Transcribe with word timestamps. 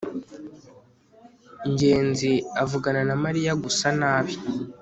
ngenzi 1.71 2.31
avugana 2.63 3.01
na 3.09 3.15
mariya 3.23 3.51
gusa 3.63 3.87
nabi 3.99 4.33